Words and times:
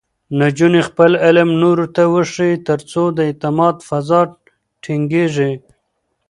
نجونې 0.39 0.81
خپل 0.89 1.11
علم 1.25 1.49
نورو 1.63 1.85
ته 1.95 2.03
وښيي، 2.13 2.55
ترڅو 2.67 3.03
د 3.17 3.19
اعتماد 3.29 3.75
فضا 3.89 4.21
ټینګېږي. 4.83 5.51